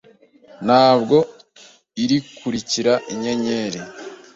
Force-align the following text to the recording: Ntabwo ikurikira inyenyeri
Ntabwo 0.65 1.17
ikurikira 2.15 2.93
inyenyeri 3.13 3.79